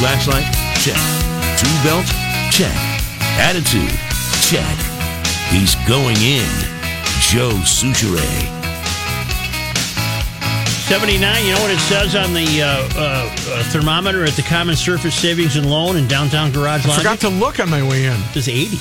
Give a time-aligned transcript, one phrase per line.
[0.00, 0.46] flashlight?
[0.80, 0.96] Check.
[1.60, 2.06] Tool belt?
[2.50, 2.74] Check.
[3.36, 3.92] Attitude?
[4.40, 4.76] Check.
[5.52, 6.48] He's going in.
[7.28, 8.48] Joe Soucheray.
[10.88, 14.74] 79, you know what it says on the uh, uh, uh, thermometer at the Common
[14.74, 18.16] Surface Savings and Loan in downtown Garage I forgot to look on my way in.
[18.32, 18.78] It's 80.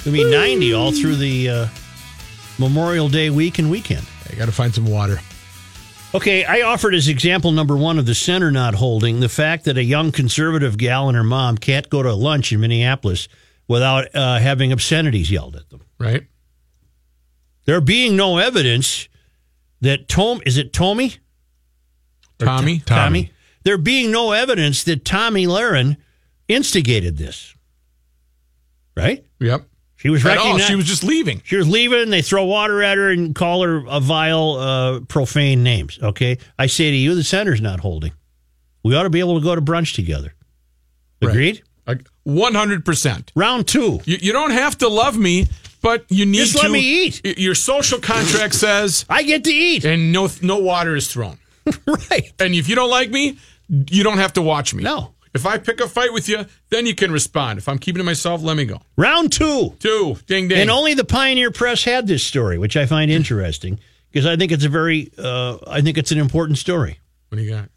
[0.00, 1.68] It'll be 90 all through the uh,
[2.58, 4.04] Memorial Day week and weekend.
[4.30, 5.20] I got to find some water.
[6.14, 9.76] Okay, I offered as example number one of the center not holding the fact that
[9.76, 13.28] a young conservative gal and her mom can't go to lunch in Minneapolis
[13.66, 15.82] without uh, having obscenities yelled at them.
[15.98, 16.26] Right?
[17.66, 19.08] There being no evidence
[19.82, 21.16] that Tom is it Tomi?
[22.38, 22.78] Tomi?
[22.78, 23.32] T- Tomi.
[23.64, 25.98] There being no evidence that Tomi Lahren
[26.48, 27.54] instigated this.
[28.96, 29.26] Right?
[29.40, 29.66] Yep.
[29.98, 30.64] She was recognized.
[30.64, 31.42] She was just leaving.
[31.44, 32.10] She was leaving.
[32.10, 35.98] They throw water at her and call her a vile, uh, profane names.
[36.02, 38.12] Okay, I say to you, the center's not holding.
[38.84, 40.34] We ought to be able to go to brunch together.
[41.20, 41.62] Agreed.
[41.86, 43.30] Like 100%.
[43.34, 44.00] Round two.
[44.04, 45.46] You, you don't have to love me,
[45.82, 46.62] but you need Just to.
[46.62, 47.38] let me eat.
[47.38, 49.84] Your social contract says, I get to eat.
[49.84, 51.38] and no no water is thrown.
[51.86, 52.32] right.
[52.38, 54.82] And if you don't like me, you don't have to watch me.
[54.84, 55.14] No.
[55.34, 57.58] If I pick a fight with you, then you can respond.
[57.58, 58.80] If I'm keeping to myself, let me go.
[58.96, 59.74] Round two.
[59.78, 60.58] Two, ding ding.
[60.58, 63.78] And only the Pioneer Press had this story, which I find interesting
[64.10, 66.98] because I think it's a very, uh, I think it's an important story.
[67.28, 67.68] what do you got?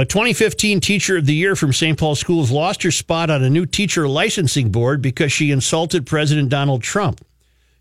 [0.00, 1.98] A 2015 Teacher of the Year from St.
[1.98, 6.50] Paul Schools lost her spot on a new teacher licensing board because she insulted President
[6.50, 7.24] Donald Trump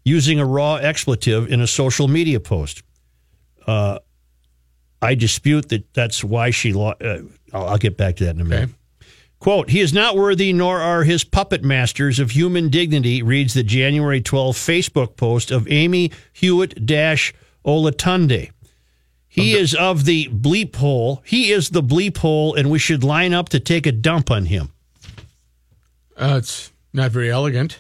[0.04, 2.82] using a raw expletive in a social media post.
[3.68, 4.00] Uh,
[5.00, 7.04] I dispute that that's why she lost.
[7.04, 7.20] Uh,
[7.54, 8.64] I'll, I'll get back to that in a minute.
[8.64, 8.74] Okay.
[9.40, 13.64] Quote, he is not worthy, nor are his puppet masters of human dignity, reads the
[13.64, 18.50] January 12 Facebook post of Amy Hewitt Dash Olatunde.
[19.28, 21.22] He is of the bleep hole.
[21.24, 24.46] He is the bleep hole, and we should line up to take a dump on
[24.46, 24.72] him.
[26.16, 27.78] Uh, it's not very elegant.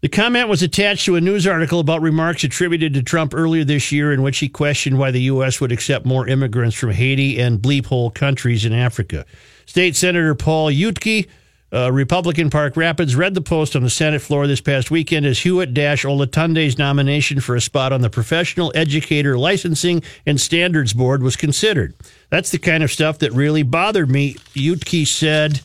[0.00, 3.90] The comment was attached to a news article about remarks attributed to Trump earlier this
[3.90, 5.60] year in which he questioned why the U.S.
[5.60, 9.26] would accept more immigrants from Haiti and bleep hole countries in Africa.
[9.66, 11.26] State Senator Paul Utke,
[11.72, 15.40] uh, Republican Park Rapids, read the post on the Senate floor this past weekend as
[15.40, 21.24] Hewitt Dash Olatunde's nomination for a spot on the Professional Educator Licensing and Standards Board
[21.24, 21.92] was considered.
[22.30, 25.62] That's the kind of stuff that really bothered me, Utke said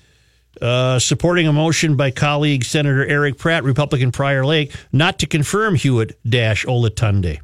[0.62, 5.76] uh, supporting a motion by colleague Senator Eric Pratt, Republican Prior Lake, not to confirm
[5.76, 7.40] Hewitt Olatunde.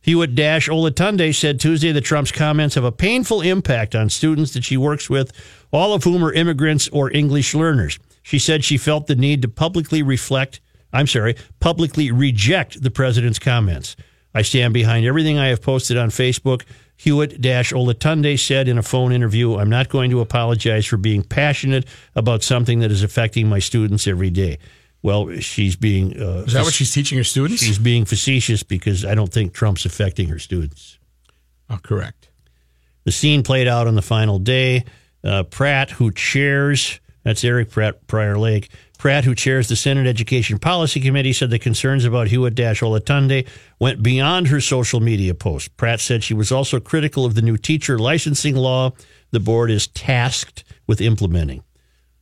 [0.00, 4.76] Hewitt Olatunde said Tuesday that Trump's comments have a painful impact on students that she
[4.76, 5.32] works with,
[5.72, 7.98] all of whom are immigrants or English learners.
[8.22, 10.60] She said she felt the need to publicly reflect,
[10.92, 13.96] I'm sorry, publicly reject the president's comments.
[14.32, 16.62] I stand behind everything I have posted on Facebook.
[16.96, 21.86] Hewitt Olatunde said in a phone interview, I'm not going to apologize for being passionate
[22.14, 24.58] about something that is affecting my students every day.
[25.02, 27.62] Well, she's being uh, Is that what she's teaching her students?
[27.62, 30.98] she's being facetious because I don't think Trump's affecting her students.
[31.70, 32.28] oh, correct.
[33.04, 34.84] The scene played out on the final day.
[35.22, 38.70] Uh, Pratt, who chairs, that's Eric Pratt, Prior Lake.
[38.98, 43.46] Pratt, who chairs the Senate Education Policy Committee, said the concerns about Hewitt Olatunde
[43.78, 45.76] went beyond her social media post.
[45.76, 48.92] Pratt said she was also critical of the new teacher licensing law
[49.30, 51.62] the board is tasked with implementing.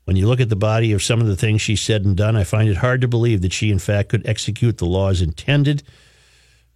[0.04, 2.36] When you look at the body of some of the things she said and done,
[2.36, 5.22] I find it hard to believe that she, in fact, could execute the law as
[5.22, 5.82] intended.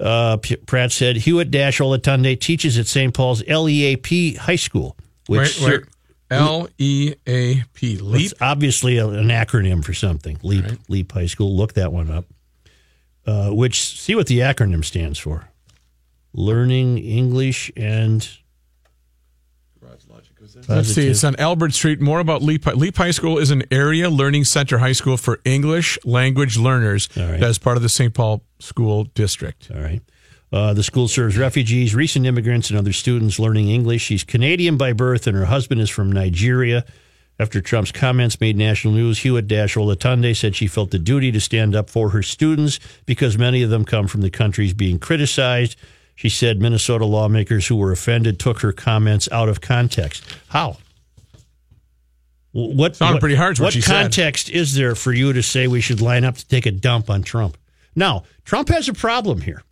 [0.00, 3.12] Uh, P- Pratt said Hewitt Olatunde teaches at St.
[3.12, 5.84] Paul's LEAP High School, which wait, wait.
[6.30, 7.96] L E A P.
[7.98, 8.26] Leap.
[8.26, 10.38] it's obviously a- an acronym for something.
[10.42, 11.56] Leap Leap High School.
[11.56, 12.26] Look that one up.
[13.26, 15.48] Uh, which see what the acronym stands for.
[16.32, 18.28] Learning English and
[20.68, 21.06] Let's see.
[21.06, 22.00] It's on Albert Street.
[22.00, 22.66] More about Leap.
[22.66, 27.24] Leap High School is an area learning center high school for English language learners All
[27.24, 27.40] right.
[27.40, 28.12] that is part of the St.
[28.12, 29.70] Paul School District.
[29.74, 30.00] All right.
[30.50, 34.02] Uh, the school serves refugees, recent immigrants, and other students learning English.
[34.02, 36.84] She's Canadian by birth, and her husband is from Nigeria.
[37.40, 41.40] After Trump's comments made national news, Hewitt Dash Olatunde said she felt the duty to
[41.40, 45.76] stand up for her students because many of them come from the countries being criticized.
[46.16, 50.24] She said Minnesota lawmakers who were offended took her comments out of context.
[50.48, 50.78] How?
[52.52, 54.02] What Sounded what- pretty harsh what What she said.
[54.02, 57.08] context is there for you to say we should line up to take a dump
[57.10, 57.56] on Trump?
[57.94, 59.62] Now, Trump has a problem here.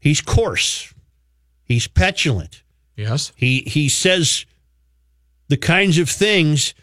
[0.00, 0.92] He's coarse.
[1.64, 2.62] He's petulant.
[2.96, 3.32] Yes.
[3.36, 4.44] He he says
[5.48, 6.74] the kinds of things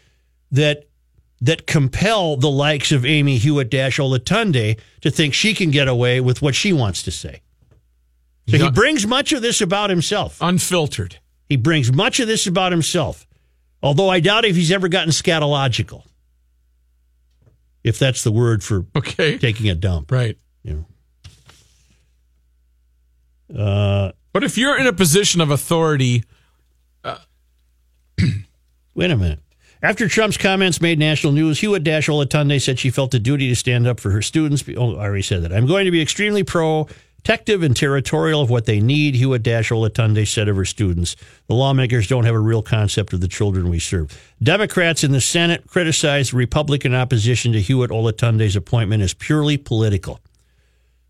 [0.50, 0.84] that
[1.40, 6.20] that compel the likes of Amy Hewitt Dash Olatunde to think she can get away
[6.20, 7.42] with what she wants to say.
[8.48, 10.38] So he brings much of this about himself.
[10.40, 11.18] Unfiltered.
[11.48, 13.26] He brings much of this about himself,
[13.82, 16.04] although I doubt if he's ever gotten scatological,
[17.84, 19.38] if that's the word for Okay.
[19.38, 20.10] taking a dump.
[20.10, 20.38] Right.
[20.62, 20.86] You know.
[23.56, 26.24] Uh, But if you're in a position of authority,
[28.94, 29.40] Wait a minute.
[29.80, 33.54] After Trump's comments made national news, Hewitt Dash Olatunde said she felt a duty to
[33.54, 34.64] stand up for her students.
[34.76, 35.52] Oh, I already said that.
[35.52, 40.26] I'm going to be extremely protective and territorial of what they need, Hewitt Dash Olatunde
[40.26, 41.14] said of her students.
[41.46, 44.20] The lawmakers don't have a real concept of the children we serve.
[44.42, 50.18] Democrats in the Senate criticized Republican opposition to Hewitt Olatunde's appointment as purely political.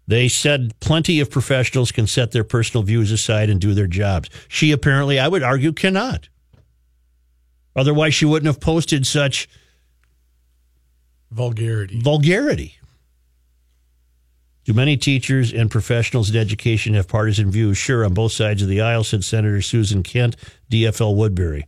[0.09, 4.31] They said plenty of professionals can set their personal views aside and do their jobs.
[4.49, 6.31] She apparently, I would argue, cannot.
[7.77, 9.51] Otherwise, she wouldn't have posted such
[11.31, 12.01] vulgarity.
[12.01, 12.79] vulgarity.
[14.65, 17.77] Do many teachers and professionals in education have partisan views?
[17.77, 20.37] Sure, on both sides of the aisle, said Senator Susan Kent,
[20.71, 21.67] DFL Woodbury.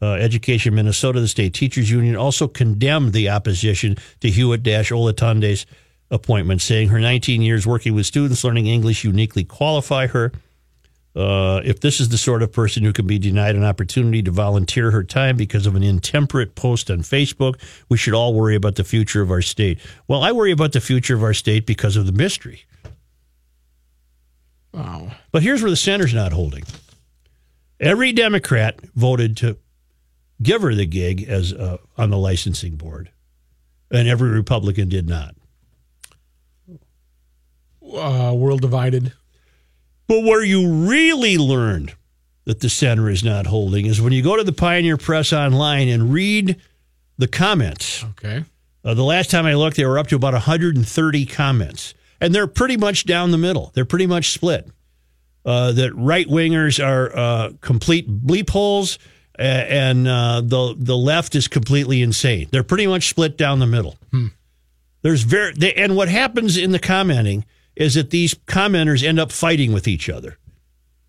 [0.00, 5.66] Uh, Education Minnesota, the state teachers union, also condemned the opposition to Hewitt Dash Olatunde's
[6.10, 10.32] appointment, saying her 19 years working with students learning English uniquely qualify her.
[11.16, 14.30] Uh, if this is the sort of person who can be denied an opportunity to
[14.30, 18.76] volunteer her time because of an intemperate post on Facebook, we should all worry about
[18.76, 19.80] the future of our state.
[20.06, 22.62] Well, I worry about the future of our state because of the mystery.
[24.72, 25.10] Wow.
[25.32, 26.64] But here's where the center's not holding.
[27.80, 29.56] Every Democrat voted to
[30.42, 33.10] give her the gig as uh, on the licensing board,
[33.90, 35.34] and every Republican did not.
[37.94, 39.12] Uh, world divided.
[40.06, 41.94] But where you really learned
[42.44, 45.88] that the center is not holding is when you go to the Pioneer Press online
[45.88, 46.56] and read
[47.18, 48.04] the comments.
[48.04, 48.44] Okay.
[48.84, 52.46] Uh, the last time I looked, they were up to about 130 comments, and they're
[52.46, 53.70] pretty much down the middle.
[53.74, 54.66] They're pretty much split.
[55.44, 58.98] Uh, that right wingers are uh, complete bleep holes,
[59.38, 62.48] and uh, the the left is completely insane.
[62.50, 63.96] They're pretty much split down the middle.
[65.02, 67.44] There's very they, and what happens in the commenting
[67.78, 70.36] is that these commenters end up fighting with each other.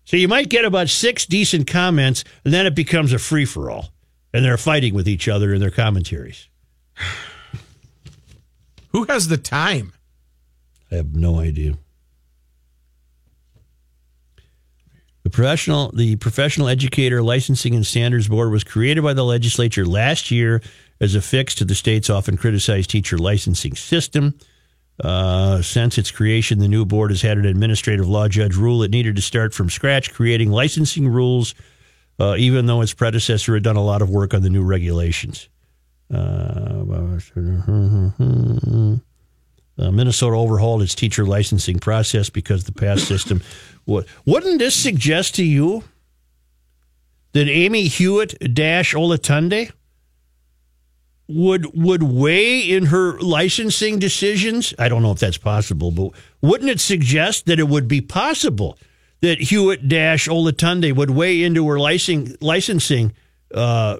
[0.04, 3.70] So you might get about six decent comments, and then it becomes a free for
[3.70, 3.90] all,
[4.32, 6.48] and they're fighting with each other in their commentaries.
[8.92, 9.92] Who has the time?
[10.90, 11.74] I have no idea.
[15.22, 20.30] The professional the professional educator licensing and standards board was created by the legislature last
[20.30, 20.62] year
[21.00, 24.34] as a fix to the state's often criticized teacher licensing system.
[25.02, 28.90] Uh, since its creation, the new board has had an administrative law judge rule it
[28.90, 31.54] needed to start from scratch, creating licensing rules,
[32.18, 35.48] uh, even though its predecessor had done a lot of work on the new regulations.
[36.12, 36.84] Uh,
[39.78, 43.40] uh, Minnesota overhauled its teacher licensing process because the past system.
[43.86, 45.84] would Wouldn't this suggest to you
[47.32, 49.70] that Amy Hewitt Olatunde
[51.30, 54.74] would would weigh in her licensing decisions?
[54.78, 56.10] I don't know if that's possible, but
[56.42, 58.76] wouldn't it suggest that it would be possible
[59.20, 63.12] that Hewitt dash Olatunde would weigh into her licensing licensing
[63.54, 63.98] uh,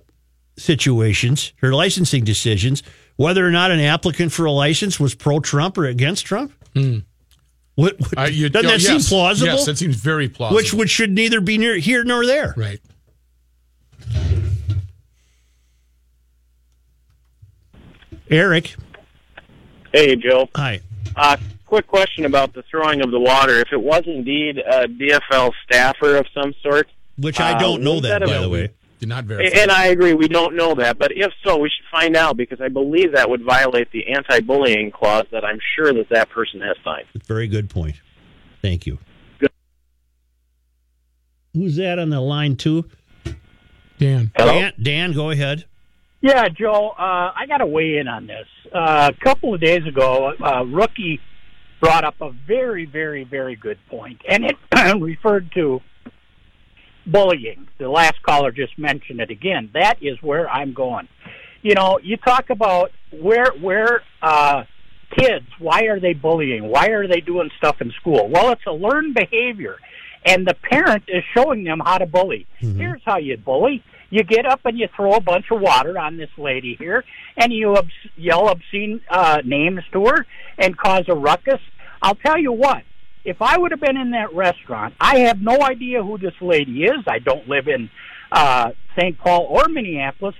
[0.56, 2.82] situations, her licensing decisions,
[3.16, 6.52] whether or not an applicant for a license was pro Trump or against Trump?
[6.74, 9.04] What, what- Uh, you- doesn't oh, that yes.
[9.06, 9.52] seem plausible?
[9.52, 10.56] Yes, that seems very plausible.
[10.56, 12.54] which which should neither be near here nor there.
[12.56, 12.80] right.
[18.30, 18.74] Eric,
[19.92, 20.48] Hey, Joe.
[20.54, 20.80] hi.
[21.16, 23.58] Uh, quick question about the throwing of the water.
[23.58, 28.00] If it was indeed a DFL staffer of some sort, Which I Uh, don't know
[28.00, 28.70] that, that by the way.
[29.00, 29.58] Did not verify.
[29.58, 32.60] and I agree we don't know that, but if so, we should find out because
[32.60, 36.76] I believe that would violate the anti-bullying clause that I'm sure that that person has
[36.84, 37.06] signed.
[37.26, 37.96] Very good point.
[38.62, 38.98] Thank you.
[39.38, 39.50] Good.
[41.54, 42.84] Who's that on the line too?
[43.98, 44.30] Dan.
[44.36, 44.52] Hello?
[44.52, 45.64] Dan, Dan, go ahead.
[46.20, 48.46] Yeah, Joe, uh, I got to weigh in on this.
[48.74, 51.18] Uh, a couple of days ago, uh, Rookie
[51.80, 54.56] brought up a very, very, very good point, and it
[55.00, 55.80] referred to
[57.06, 57.68] bullying.
[57.78, 59.70] The last caller just mentioned it again.
[59.72, 61.08] That is where I'm going.
[61.62, 64.64] You know, you talk about where where uh,
[65.16, 65.46] kids.
[65.58, 66.68] Why are they bullying?
[66.68, 68.28] Why are they doing stuff in school?
[68.28, 69.76] Well, it's a learned behavior,
[70.26, 72.46] and the parent is showing them how to bully.
[72.76, 73.82] Here's how you bully.
[74.10, 77.04] You get up and you throw a bunch of water on this lady here,
[77.36, 80.26] and you obs- yell obscene uh, names to her
[80.58, 81.60] and cause a ruckus.
[82.02, 82.82] I'll tell you what.
[83.24, 86.84] If I would have been in that restaurant, I have no idea who this lady
[86.84, 87.04] is.
[87.06, 87.90] I don't live in
[88.32, 89.18] uh, St.
[89.18, 90.34] Paul or Minneapolis,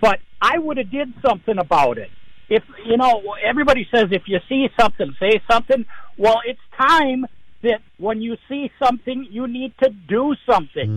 [0.00, 2.08] but I would have did something about it.
[2.48, 5.84] If you know, everybody says if you see something, say something.
[6.16, 7.26] Well, it's time
[7.62, 10.88] that when you see something, you need to do something.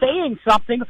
[0.00, 0.82] Saying something,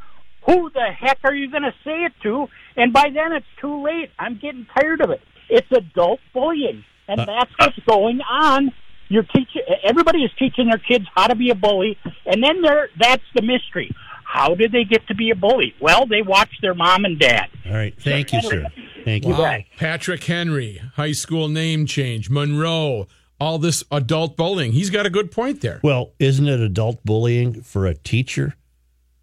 [0.49, 2.47] who the heck are you going to say it to?
[2.75, 4.09] And by then, it's too late.
[4.17, 5.21] I'm getting tired of it.
[5.49, 7.91] It's adult bullying, and uh, that's what's uh.
[7.91, 8.71] going on.
[9.09, 9.61] You're teaching.
[9.83, 12.89] Everybody is teaching their kids how to be a bully, and then there.
[12.99, 13.95] That's the mystery.
[14.23, 15.73] How did they get to be a bully?
[15.81, 17.47] Well, they watch their mom and dad.
[17.65, 17.99] All right.
[17.99, 18.67] Thank you, sir.
[19.03, 19.33] Thank you.
[19.33, 19.57] Wow.
[19.77, 23.07] Patrick Henry, high school name change, Monroe,
[23.39, 24.73] all this adult bullying.
[24.73, 25.79] He's got a good point there.
[25.83, 28.55] Well, isn't it adult bullying for a teacher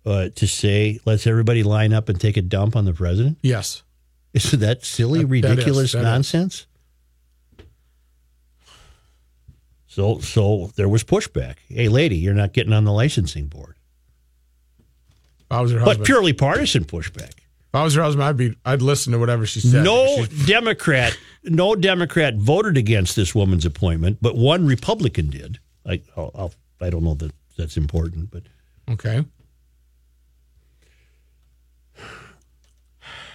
[0.06, 3.38] uh, to say, let's everybody line up and take a dump on the president?
[3.42, 3.82] Yes.
[4.32, 6.04] Isn't that silly, That- that is, ridiculous that is.
[6.04, 6.66] nonsense?
[9.86, 11.56] So, so there was pushback.
[11.68, 13.76] Hey, lady, you're not getting on the licensing board.
[15.50, 15.98] I was her husband.
[16.00, 17.30] But purely partisan pushback.
[17.30, 19.84] if I was her husband, I'd be I'd listen to whatever she said.
[19.84, 25.60] No Democrat, no Democrat voted against this woman's appointment, but one Republican did.
[25.88, 28.42] I, I'll, I'll, I don't know that that's important, but
[28.90, 29.24] okay.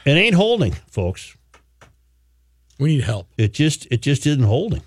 [0.05, 1.35] It ain't holding, folks.
[2.79, 3.27] We need help.
[3.37, 4.81] It just, it just isn't holding.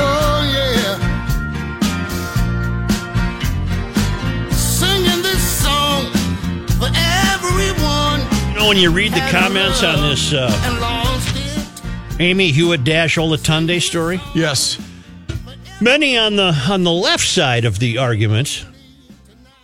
[0.00, 0.96] Oh yeah.
[4.50, 6.04] Singing this song
[6.78, 8.20] for everyone
[8.52, 10.87] You know, when you read the comments on this uh, and lost it.
[12.20, 14.78] Amy Hewitt Dash Olatunde story, Yes.
[15.80, 18.64] many on the on the left side of the argument,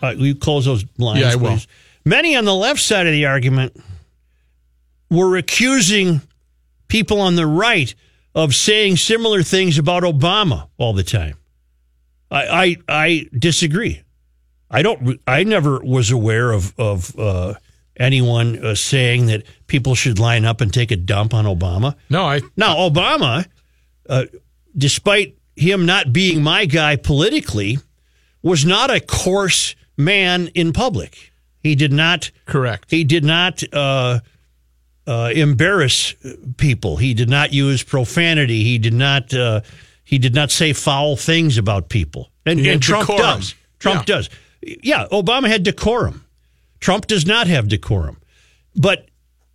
[0.01, 1.49] uh, you close those blinds, Yeah, I will.
[1.51, 1.67] please.
[2.05, 3.75] Many on the left side of the argument
[5.09, 6.21] were accusing
[6.87, 7.93] people on the right
[8.33, 11.35] of saying similar things about Obama all the time.
[12.31, 14.01] I I, I disagree.
[14.71, 15.19] I don't.
[15.27, 17.55] I never was aware of of uh,
[17.97, 21.95] anyone uh, saying that people should line up and take a dump on Obama.
[22.09, 23.45] No, I Now, Obama,
[24.09, 24.25] uh,
[24.77, 27.79] despite him not being my guy politically,
[28.41, 31.31] was not a coarse man in public.
[31.61, 32.29] He did not.
[32.45, 32.91] correct.
[32.91, 34.19] He did not uh,
[35.07, 36.13] uh, embarrass
[36.57, 36.97] people.
[36.97, 38.63] He did not use profanity.
[38.63, 39.33] He did not.
[39.33, 39.61] Uh,
[40.03, 42.29] he did not say foul things about people.
[42.45, 43.39] And, and Trump decorum.
[43.39, 43.55] does.
[43.79, 44.15] Trump Yeah.
[44.15, 44.29] does.
[44.61, 46.24] Yeah, Obama had decorum.
[46.85, 48.21] Trump does not have decorum.
[48.75, 49.09] But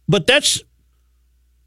[0.09, 0.61] but that's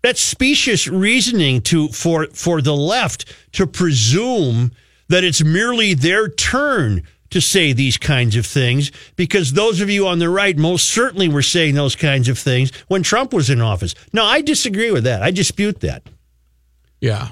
[0.01, 4.73] that's specious reasoning to for for the left to presume
[5.07, 10.05] that it's merely their turn to say these kinds of things because those of you
[10.05, 13.61] on the right most certainly were saying those kinds of things when Trump was in
[13.61, 13.95] office.
[14.11, 15.23] No, I disagree with that.
[15.23, 16.03] I dispute that.
[16.99, 17.29] Yeah.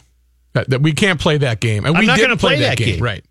[0.54, 1.84] That, that we can't play that game.
[1.84, 3.04] And I'm we not didn't gonna play that game.
[3.04, 3.26] Right.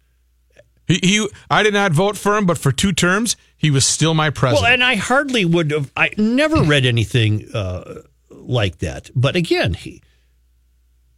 [0.90, 4.12] He, he I did not vote for him, but for two terms, he was still
[4.12, 4.64] my president.
[4.64, 5.92] Well, and I hardly would have.
[5.97, 9.09] I never read anything uh, like that.
[9.14, 10.02] But again, he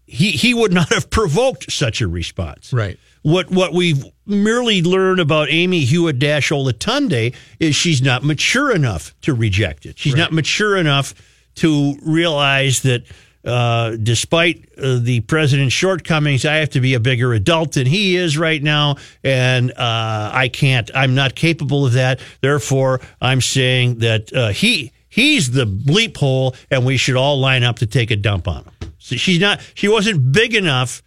[0.05, 2.73] he he would not have provoked such a response.
[2.73, 2.99] right.
[3.23, 9.15] What what we've merely learned about Amy Hewitt Dash Olatunde is she's not mature enough
[9.23, 9.99] to reject it.
[9.99, 11.15] She's not mature enough
[11.57, 13.05] to realize that
[13.45, 18.17] uh, despite uh, the president's shortcomings, I have to be a bigger adult than he
[18.17, 20.91] is right now, and uh, I can't.
[20.95, 22.21] I'm not capable of that.
[22.41, 27.63] Therefore, I'm saying that uh, he he's the bleep hole, and we should all line
[27.65, 28.93] up to take a dump on him.
[28.99, 29.61] So she's not.
[29.75, 31.03] She wasn't big enough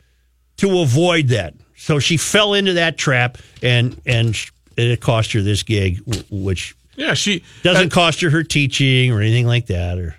[0.58, 1.54] to avoid that.
[1.78, 4.36] So she fell into that trap, and and
[4.76, 9.48] it cost her this gig, which Yeah, she doesn't cost her her teaching or anything
[9.48, 9.98] like that.
[9.98, 10.16] Or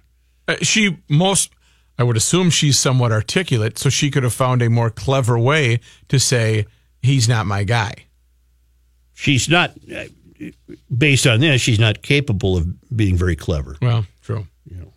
[0.49, 1.51] Uh, she most
[1.99, 5.81] I would assume she's somewhat articulate, so she could have found a more clever way
[6.09, 6.67] to say
[7.03, 7.95] he's not my guy.
[9.15, 10.05] she's not, uh,
[10.97, 13.76] based on this, she's not capable of being very clever.
[13.81, 14.47] Well, true.
[14.71, 14.93] You know.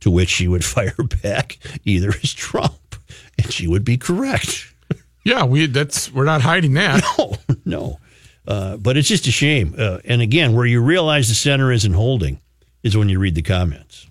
[0.00, 2.96] To which she would fire back either as Trump,
[3.38, 4.72] and she would be correct.
[5.24, 7.02] Yeah, we that's we're not hiding that.
[7.18, 7.98] No, no.
[8.48, 9.74] Uh, but it's just a shame.
[9.76, 12.40] Uh, and again, where you realize the center isn't holding
[12.82, 14.06] is when you read the comments.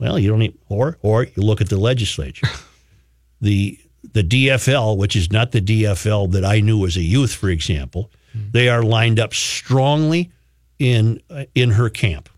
[0.00, 2.48] Well, you don't need, or or you look at the legislature.
[3.40, 3.78] the
[4.12, 8.10] the DFL, which is not the DFL that I knew as a youth, for example,
[8.34, 10.32] they are lined up strongly
[10.80, 12.28] in uh, in her camp.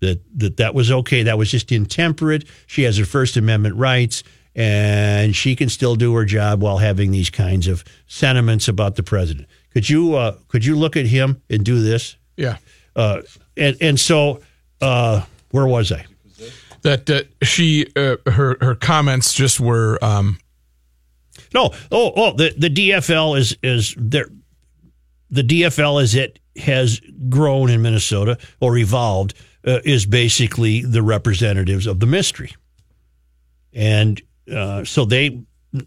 [0.00, 1.22] That that that was okay.
[1.22, 2.46] That was just intemperate.
[2.66, 4.24] She has her First Amendment rights,
[4.56, 9.04] and she can still do her job while having these kinds of sentiments about the
[9.04, 9.46] president.
[9.72, 12.16] Could you uh, could you look at him and do this?
[12.36, 12.56] Yeah.
[12.96, 13.22] Uh,
[13.56, 14.40] and and so
[14.80, 16.06] uh, where was I?
[16.82, 20.38] That uh, she uh, her her comments just were um
[21.54, 21.70] No.
[21.90, 24.26] Oh, oh, the, the DFL is is there.
[25.30, 29.34] The DFL as it has grown in Minnesota or evolved
[29.64, 32.56] uh, is basically the representatives of the mystery,
[33.72, 34.20] and
[34.52, 35.42] uh, so they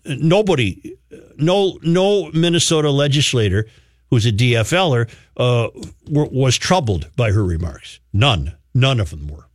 [0.05, 0.95] nobody
[1.37, 3.67] no no Minnesota legislator
[4.09, 5.69] who's a DFLer uh,
[6.07, 7.99] was troubled by her remarks.
[8.13, 9.47] None, none of them were.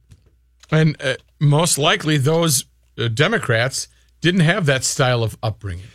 [0.71, 2.65] And uh, most likely, those
[2.99, 3.87] uh, Democrats
[4.21, 5.87] didn't have that style of upbringing.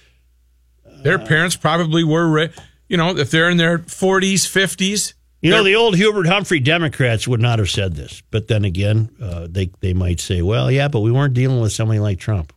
[1.03, 2.49] Their parents probably were,
[2.87, 5.13] you know, if they're in their 40s, 50s.
[5.41, 9.09] You know, the old Hubert Humphrey Democrats would not have said this, but then again,
[9.21, 12.53] uh, they they might say, "Well, yeah, but we weren't dealing with somebody like Trump."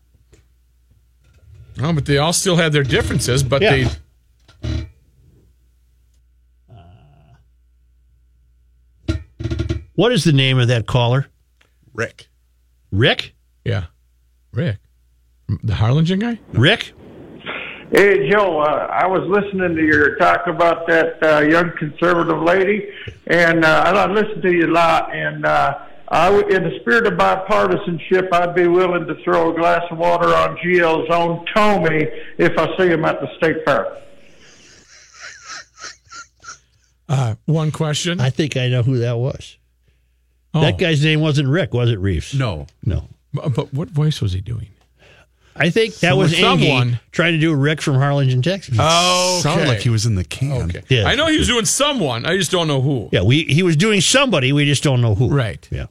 [1.79, 3.71] No, but they all still had their differences, but Yeah.
[3.71, 3.87] they.
[9.95, 11.27] What is the name of that caller?
[11.95, 12.29] Rick.
[12.91, 13.35] Rick.
[13.65, 13.85] Yeah.
[14.53, 14.79] Rick.
[15.63, 16.39] The Harlingen guy?
[16.53, 16.93] Rick.
[17.95, 22.89] Hey, Joe, uh, I was listening to your talk about that uh, young conservative lady,
[23.29, 25.15] and uh, I listened to you a lot.
[25.15, 25.79] And uh,
[26.09, 29.99] I, w- in the spirit of bipartisanship, I'd be willing to throw a glass of
[29.99, 32.07] water on GL's own Tommy
[32.39, 33.97] if I see him at the state fair.
[37.09, 38.21] Uh, one question.
[38.21, 39.59] I think I know who that was.
[40.53, 42.35] Oh, That guy's name wasn't Rick, was it, Reeves?
[42.35, 42.67] No.
[42.85, 43.09] No.
[43.33, 44.71] But, but what voice was he doing?
[45.55, 47.01] I think that Someone- was Angie someone.
[47.13, 48.77] trying to do Rick from Harlingen, Texas.
[48.81, 50.63] Oh, Sounded like he was in the can.
[50.69, 50.83] Okay.
[50.89, 51.05] Yeah.
[51.07, 52.27] I know he was doing someone.
[52.27, 53.09] I just don't know who.
[53.13, 54.53] yeah, we he was doing somebody.
[54.53, 55.29] We just don't know who.
[55.29, 55.67] Right.
[55.71, 55.87] Yeah.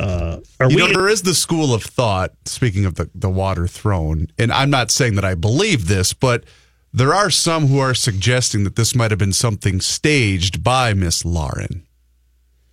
[0.00, 0.82] Uh, are You we?
[0.82, 4.70] know, there is the school of thought, speaking of the, the water throne, and I'm
[4.70, 6.44] not saying that I believe this, but
[6.92, 11.22] there are some who are suggesting that this might have been something staged by Miss
[11.22, 11.82] Lahren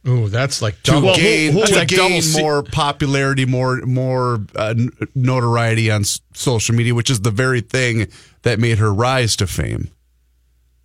[0.06, 1.08] Oh, that's like to double.
[1.08, 4.74] Well, who- gain, who to would- gain C- more popularity, more more uh,
[5.14, 8.08] notoriety on s- social media, which is the very thing
[8.44, 9.90] that made her rise to fame,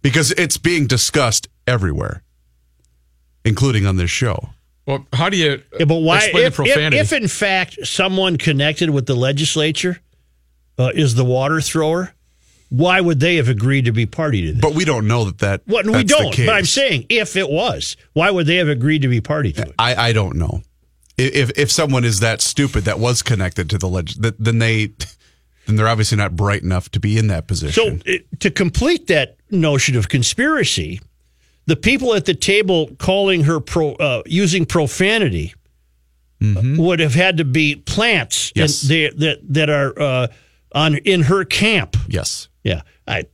[0.03, 2.25] because it's being discussed everywhere,
[3.45, 4.51] including on this show.
[4.87, 6.19] Well, how do you Yeah, but why?
[6.19, 6.99] explain If, the if, profanity?
[6.99, 10.01] if in fact someone connected with the legislature
[10.79, 12.15] uh, is the water thrower,
[12.71, 14.61] why would they have agreed to be party to this?
[14.61, 15.63] But we don't know that that.
[15.67, 15.87] What?
[15.87, 16.37] We that's the don't.
[16.47, 19.63] But I'm saying, if it was, why would they have agreed to be party to
[19.63, 19.75] it?
[19.79, 20.63] I, I don't know.
[21.17, 24.87] If if someone is that stupid that was connected to the leg, then they
[25.67, 28.03] then they're obviously not bright enough to be in that position.
[28.05, 31.01] it, to complete that notion of conspiracy,
[31.67, 35.55] the people at the table calling her pro, uh, using profanity
[36.43, 38.59] uh, would have had to be plants Mm-hmm.
[38.61, 38.83] Yes.
[38.83, 40.27] and they, that that are uh,
[40.73, 41.97] on in her camp.
[42.09, 43.25] yes, Yeah, I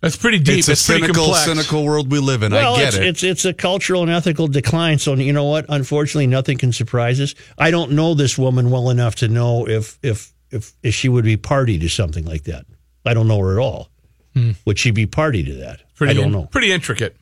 [0.00, 0.58] that's pretty deep.
[0.60, 1.44] it's a It's pretty cynical, complex.
[1.46, 2.52] cynical world we live in.
[2.52, 3.02] well, I get it's, it.
[3.04, 4.98] it's it's a cultural and ethical decline.
[4.98, 5.66] So you know what?
[5.68, 7.34] Unfortunately, nothing can surprise us.
[7.56, 11.24] I don't know this woman well enough to know if if if, if she would
[11.24, 12.64] be party to something like that.
[13.04, 13.88] I don't know her at all.
[14.66, 15.80] Would she be party to that?
[15.98, 16.46] Pretty I don't in- know.
[16.46, 17.16] Pretty intricate.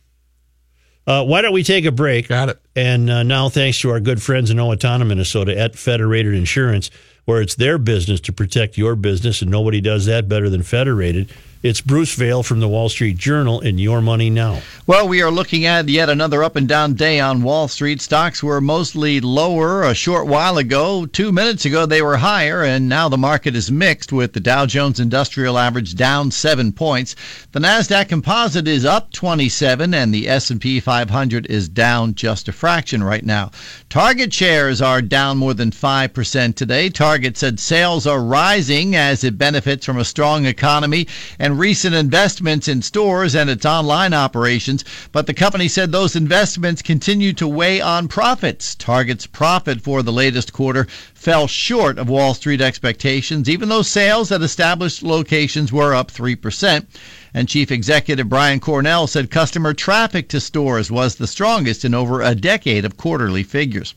[1.07, 2.29] Uh, why don't we take a break?
[2.29, 2.61] Got it.
[2.75, 6.91] And uh, now, thanks to our good friends in Owatonna, Minnesota, at Federated Insurance,
[7.27, 11.33] where it's their business to protect your business, and nobody does that better than Federated.
[11.67, 14.61] It's Bruce Vail from the Wall Street Journal in Your Money Now.
[14.87, 18.01] Well, we are looking at yet another up and down day on Wall Street.
[18.01, 21.07] Stocks were mostly lower a short while ago.
[21.07, 24.65] Two minutes ago, they were higher, and now the market is mixed with the Dow
[24.65, 27.17] Jones Industrial Average down seven points.
[27.51, 33.03] The Nasdaq Composite is up 27, and the S&P 500 is down just a fraction
[33.03, 33.51] right now.
[33.89, 36.91] Target shares are down more than five percent today.
[36.91, 41.09] Target said sales are rising as it benefits from a strong economy
[41.41, 46.83] and recent investments in stores and its online operations, but the company said those investments
[46.83, 48.75] continue to weigh on profits.
[48.75, 54.31] Target's profit for the latest quarter fell short of Wall Street expectations, even though sales
[54.31, 56.87] at established locations were up 3%.
[57.35, 62.23] And Chief Executive Brian Cornell said customer traffic to stores was the strongest in over
[62.23, 63.95] a decade of quarterly figures.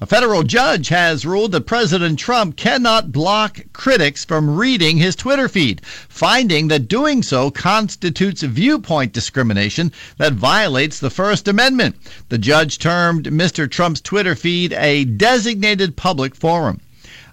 [0.00, 5.48] A federal judge has ruled that President Trump cannot block critics from reading his Twitter
[5.48, 11.96] feed, finding that doing so constitutes viewpoint discrimination that violates the First Amendment.
[12.28, 13.68] The judge termed Mr.
[13.68, 16.80] Trump's Twitter feed a designated public forum.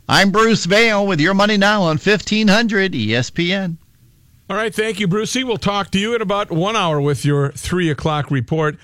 [0.09, 3.77] I'm Bruce Vail with your money now on E 1500 ESPN.
[4.49, 5.43] All right, thank you, Brucey.
[5.43, 8.77] We'll talk to you in about one hour with your three o'clock report.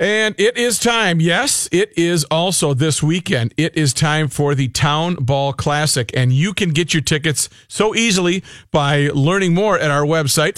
[0.00, 1.20] And it is time.
[1.20, 3.52] Yes, it is also this weekend.
[3.58, 6.10] It is time for the Town Ball Classic.
[6.14, 10.56] And you can get your tickets so easily by learning more at our website,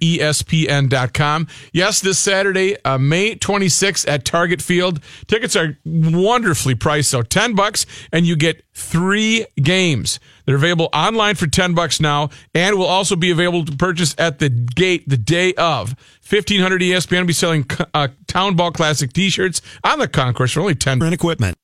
[0.00, 1.48] E 1500ESPN.com.
[1.72, 5.00] Yes, this Saturday, uh, May 26th at Target Field.
[5.26, 10.20] Tickets are wonderfully priced, so 10 bucks, and you get three games.
[10.46, 14.38] They're available online for 10 bucks now and will also be available to purchase at
[14.38, 15.96] the gate the day of.
[16.28, 20.74] 1500 ESPN will be selling uh, Town Ball Classic t-shirts on the concourse for only
[20.74, 21.56] 10 and equipment.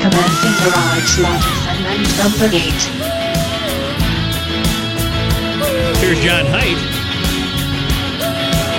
[0.00, 2.60] Commencing garage slot assignment number 8.
[6.00, 6.99] Here's John Height.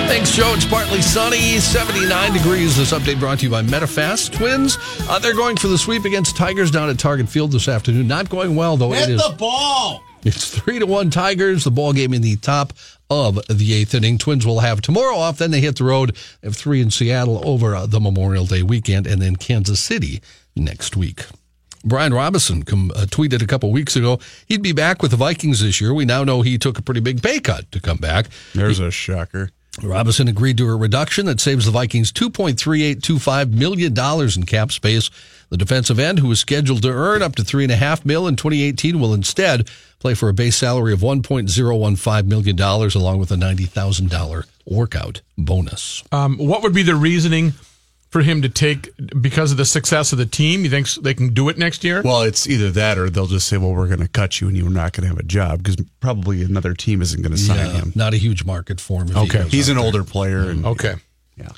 [0.08, 0.52] Thanks, Joe.
[0.54, 2.76] It's partly sunny, 79 degrees.
[2.76, 4.32] This update brought to you by MetaFast.
[4.32, 4.76] Twins,
[5.08, 8.08] uh, they're going for the sweep against Tigers down at Target Field this afternoon.
[8.08, 8.92] Not going well, though.
[8.92, 9.22] Hit it is.
[9.26, 10.02] the ball.
[10.24, 11.64] It's three to one Tigers.
[11.64, 12.74] The ball game in the top
[13.10, 14.18] of the eighth inning.
[14.18, 15.38] Twins will have tomorrow off.
[15.38, 16.14] Then they hit the road.
[16.40, 20.20] They have three in Seattle over uh, the Memorial Day weekend, and then Kansas City
[20.54, 21.24] next week.
[21.84, 25.60] Brian Robison com- uh, tweeted a couple weeks ago he'd be back with the Vikings
[25.62, 25.92] this year.
[25.94, 28.26] We now know he took a pretty big pay cut to come back.
[28.54, 29.50] There's a shocker.
[29.80, 33.98] Robison agreed to a reduction that saves the Vikings $2.3825 million
[34.36, 35.10] in cap space.
[35.48, 39.14] The defensive end, who is scheduled to earn up to $3.5 million in 2018, will
[39.14, 46.02] instead play for a base salary of $1.015 million along with a $90,000 workout bonus.
[46.12, 47.54] Um, what would be the reasoning
[48.12, 50.62] for him to take because of the success of the team?
[50.64, 52.02] You think they can do it next year?
[52.02, 54.56] Well, it's either that or they'll just say, well, we're going to cut you and
[54.56, 57.56] you're not going to have a job because probably another team isn't going to sign
[57.56, 57.92] Yeah, him.
[57.96, 59.08] Not a huge market for him.
[59.08, 59.48] if he Okay.
[59.48, 59.84] He's an there.
[59.84, 60.50] older player.
[60.50, 60.94] And, Okay.
[61.36, 61.48] Yeah.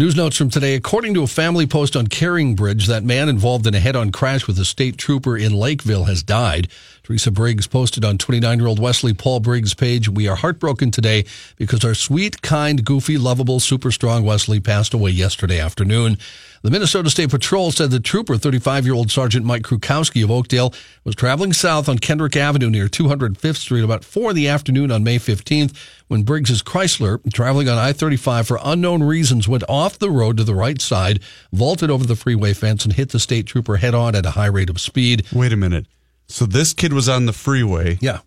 [0.00, 0.76] News notes from today.
[0.76, 4.10] According to a family post on Caring Bridge, that man involved in a head on
[4.10, 6.68] crash with a state trooper in Lakeville has died.
[7.02, 11.26] Teresa Briggs posted on 29 year old Wesley Paul Briggs' page We are heartbroken today
[11.56, 16.16] because our sweet, kind, goofy, lovable, super strong Wesley passed away yesterday afternoon.
[16.62, 20.74] The Minnesota State Patrol said the trooper, 35 year old Sergeant Mike Krukowski of Oakdale,
[21.04, 25.02] was traveling south on Kenrick Avenue near 205th Street about 4 in the afternoon on
[25.02, 25.74] May 15th
[26.08, 30.44] when Briggs's Chrysler, traveling on I 35 for unknown reasons, went off the road to
[30.44, 31.20] the right side,
[31.50, 34.44] vaulted over the freeway fence, and hit the state trooper head on at a high
[34.44, 35.26] rate of speed.
[35.32, 35.86] Wait a minute.
[36.28, 37.96] So this kid was on the freeway.
[38.02, 38.20] Yeah.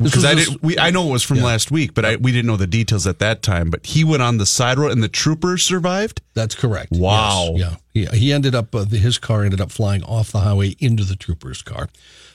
[0.00, 1.44] Because I didn't, we, I know it was from Yeah.
[1.46, 3.68] last week, but I, we didn't know the details at that time.
[3.68, 6.22] But he went on the side road, and the trooper survived.
[6.34, 6.92] That's correct.
[6.92, 7.54] Wow.
[7.56, 8.10] Yes, yeah.
[8.12, 11.16] He, he ended up, uh, his car ended up flying off the highway into the
[11.16, 11.88] trooper's car.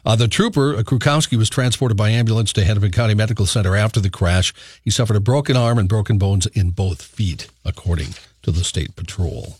[0.06, 4.02] Uh, the trooper, uh, Krukowski, was transported by ambulance to Hennepin County Medical Center after
[4.02, 4.54] the crash.
[4.84, 8.98] He suffered a broken arm and broken bones in both feet, according to the state
[8.98, 9.56] patrol.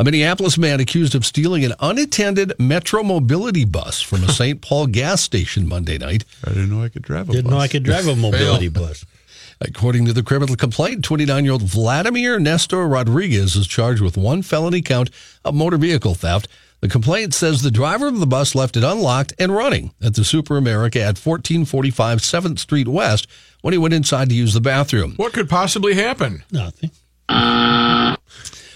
[0.00, 4.60] A Minneapolis man accused of stealing an unattended Metro Mobility bus from a St.
[4.60, 6.24] Paul gas station Monday night.
[6.44, 7.50] I didn't know I could drive a Didn't bus.
[7.52, 9.04] know I could drive a mobility bus.
[9.60, 14.42] According to the criminal complaint, 29 year old Vladimir Nestor Rodriguez is charged with one
[14.42, 15.10] felony count
[15.44, 16.46] of motor vehicle theft.
[16.80, 20.22] The complaint says the driver of the bus left it unlocked and running at the
[20.22, 23.26] Super America at 1445 7th Street West
[23.62, 25.14] when he went inside to use the bathroom.
[25.16, 26.44] What could possibly happen?
[26.52, 26.92] Nothing.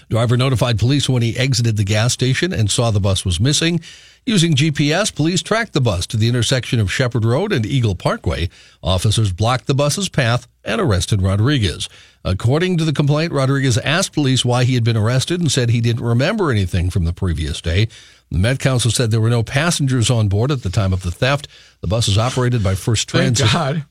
[0.09, 3.81] Driver notified police when he exited the gas station and saw the bus was missing.
[4.25, 8.49] Using GPS, police tracked the bus to the intersection of Shepard Road and Eagle Parkway.
[8.81, 11.89] Officers blocked the bus's path and arrested Rodriguez.
[12.23, 15.81] According to the complaint, Rodriguez asked police why he had been arrested and said he
[15.81, 17.89] didn't remember anything from the previous day.
[18.31, 21.11] The Met Council said there were no passengers on board at the time of the
[21.11, 21.49] theft.
[21.81, 23.47] The bus is operated by First Transit.
[23.47, 23.85] Thank God.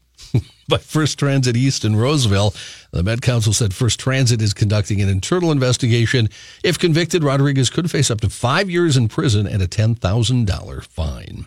[0.69, 2.55] By First Transit East in Roseville.
[2.91, 6.29] The Met Council said First Transit is conducting an internal investigation.
[6.63, 11.47] If convicted, Rodriguez could face up to five years in prison and a $10,000 fine.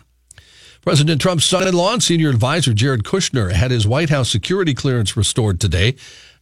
[0.82, 4.72] President Trump's son in law and senior advisor Jared Kushner had his White House security
[4.72, 5.96] clearance restored today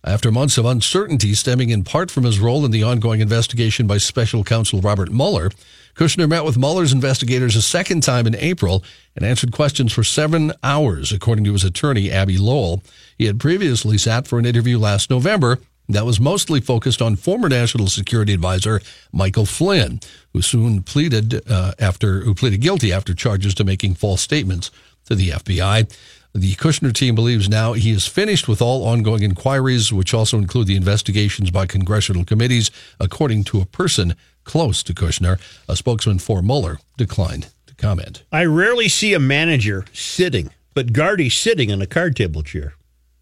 [0.04, 3.96] after months of uncertainty stemming in part from his role in the ongoing investigation by
[3.96, 5.50] special counsel Robert Mueller.
[5.94, 8.82] Kushner met with Mueller's investigators a second time in April
[9.14, 12.82] and answered questions for seven hours, according to his attorney, Abbe Lowell.
[13.16, 17.48] He had previously sat for an interview last November that was mostly focused on former
[17.48, 18.80] National Security Advisor
[19.12, 20.00] Michael Flynn,
[20.32, 24.70] who soon pleaded uh, after who pleaded guilty after charges to making false statements
[25.04, 25.94] to the FBI.
[26.36, 30.66] The Kushner team believes now he is finished with all ongoing inquiries, which also include
[30.66, 35.38] the investigations by congressional committees, according to a person close to Kushner.
[35.68, 38.22] A spokesman for Mueller declined to comment.
[38.32, 42.74] I rarely see a manager sitting, but Gardy's sitting on a card table chair.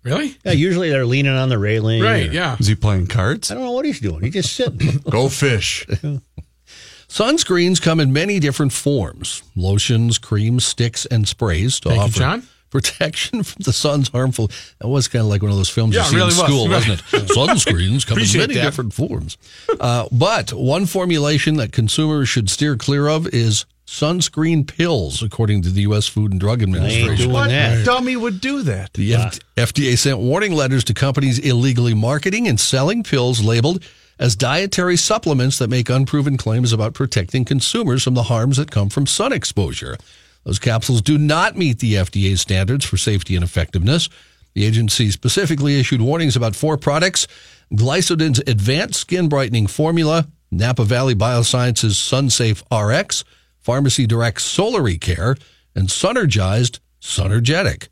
[0.05, 0.37] Really?
[0.45, 2.03] Yeah, usually they're leaning on the railing.
[2.03, 2.57] Right, or- yeah.
[2.59, 3.51] Is he playing cards?
[3.51, 4.23] I don't know what he's doing.
[4.23, 4.99] He's just sitting.
[5.11, 5.87] Go fish.
[7.09, 12.19] Sunscreens come in many different forms lotions, creams, sticks, and sprays to Thank you, offer
[12.19, 12.43] John.
[12.73, 14.51] Protection from the sun's harmful.
[14.81, 16.39] That was kind of like one of those films Yeah, you it see really in
[16.39, 16.47] was.
[16.47, 16.89] school, Right.
[16.89, 17.29] wasn't it?
[17.37, 18.63] Sunscreens come in many that.
[18.63, 19.37] different forms.
[19.79, 25.69] Uh, but one formulation that consumers should steer clear of is sunscreen pills, according to
[25.69, 26.09] the U.S.
[26.09, 27.17] Food and Drug I ain't Administration.
[27.17, 27.85] doing What that.
[27.85, 28.95] dummy would do that?
[28.95, 33.85] The F- FDA sent warning letters to companies illegally marketing and selling pills labeled
[34.19, 38.89] as dietary supplements that make unproven claims about protecting consumers from the harms that come
[38.89, 39.97] from sun exposure.
[40.45, 44.09] Those capsules do not meet the FDA standards for safety and effectiveness.
[44.55, 47.27] The agency specifically issued warnings about four products
[47.73, 53.25] GliSODin's advanced skin brightening formula, Napa Valley Biosciences SunSafe RX,
[53.61, 55.41] Pharmacy Direct Solaricare,
[55.75, 57.89] and Sunergized Sunergetic.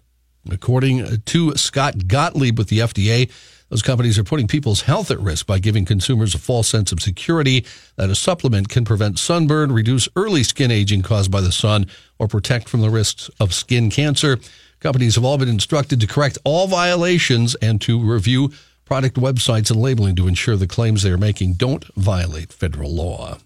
[0.50, 3.30] According to Scott Gottlieb with the FDA,
[3.70, 7.00] those companies are putting people's health at risk by giving consumers a false sense of
[7.00, 7.64] security
[7.96, 11.86] that a supplement can prevent sunburn, reduce early skin aging caused by the sun,
[12.18, 14.38] or protect from the risks of skin cancer.
[14.80, 18.52] Companies have all been instructed to correct all violations and to review
[18.84, 23.38] product websites and labeling to ensure the claims they are making don't violate federal law.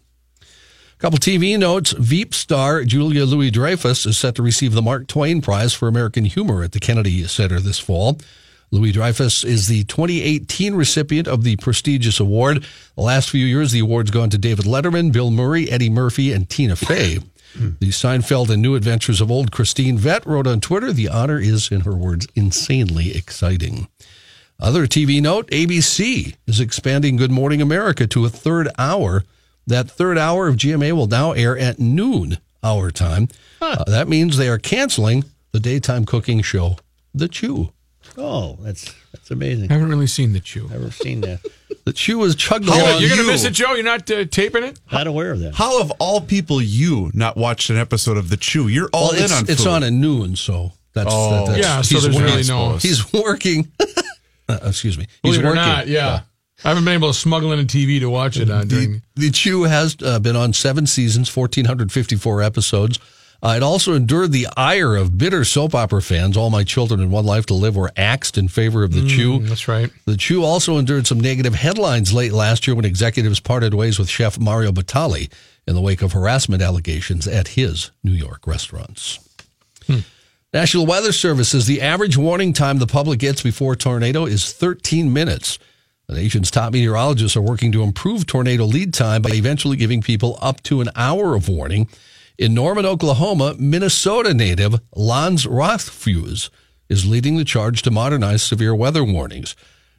[0.98, 1.92] Couple TV notes.
[1.92, 6.24] Veep star Julia Louis Dreyfus is set to receive the Mark Twain Prize for American
[6.24, 8.16] Humor at the Kennedy Center this fall.
[8.70, 12.64] Louis Dreyfus is the 2018 recipient of the prestigious award.
[12.96, 16.48] The last few years, the award's gone to David Letterman, Bill Murray, Eddie Murphy, and
[16.48, 17.18] Tina Fey.
[17.54, 21.70] the Seinfeld and New Adventures of Old Christine Vett wrote on Twitter, the honor is,
[21.70, 23.86] in her words, insanely exciting.
[24.58, 29.24] Other TV note ABC is expanding Good Morning America to a third hour.
[29.66, 33.28] That third hour of GMA will now air at noon our time.
[33.60, 36.76] Uh, that means they are canceling the daytime cooking show,
[37.14, 37.72] The Chew.
[38.16, 39.70] Oh, that's that's amazing.
[39.70, 40.68] I haven't really seen the Chew.
[40.68, 41.40] Never seen that.
[41.84, 43.00] The Chew is chugged How along.
[43.00, 43.30] You're going to you?
[43.32, 43.74] miss it, Joe?
[43.74, 44.78] You're not uh, taping it?
[44.92, 45.54] Not aware of that.
[45.54, 48.68] How of all people you not watched an episode of The Chew?
[48.68, 49.68] You're all Well, in it's, on it's food.
[49.70, 51.30] on at noon, so that's, Oh.
[51.30, 52.30] that, that's Yeah, so he's there's working.
[52.34, 53.72] really no- He's working.
[54.48, 55.06] uh, excuse me.
[55.22, 55.62] He's Believe it or working.
[55.62, 56.20] not, yeah.
[56.64, 59.02] I haven't been able to smuggle in a TV to watch it on The, during.
[59.16, 62.98] the Chew has uh, been on seven seasons, 1,454 episodes.
[63.44, 66.34] Uh, it also endured the ire of bitter soap opera fans.
[66.34, 69.40] All My Children and One Life to Live were axed in favor of the Chew.
[69.40, 69.90] That's right.
[70.06, 74.08] The Chew also endured some negative headlines late last year when executives parted ways with
[74.08, 75.30] chef Mario Batali
[75.66, 79.18] in the wake of harassment allegations at his New York restaurants.
[80.54, 84.52] National Weather Service says the average warning time the public gets before a tornado is
[84.52, 85.58] 13 minutes.
[86.06, 90.38] The nation's top meteorologists are working to improve tornado lead time by eventually giving people
[90.40, 91.88] up to an hour of warning.
[92.36, 96.50] In Norman, Oklahoma, Minnesota native Lans Rothfusz
[96.88, 99.54] is leading the charge to modernize severe weather warnings.